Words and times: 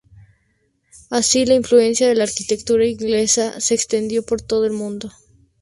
Así, 1.11 1.45
la 1.45 1.53
influencia 1.53 2.07
de 2.07 2.15
la 2.15 2.23
arquitectura 2.23 2.87
Inglesa 2.87 3.59
se 3.61 3.75
extendió 3.75 4.25
por 4.25 4.41
todo 4.41 4.65
el 4.65 4.71
mundo. 4.73 5.11